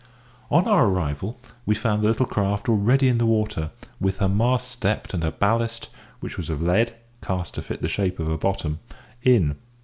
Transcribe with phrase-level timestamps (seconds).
[0.49, 3.69] On our arrival we found the little craft already in the water,
[3.99, 5.89] with her mast stepped and her ballast
[6.21, 8.79] (which was of lead, cast to fit the shape of her bottom)
[9.21, 9.57] in.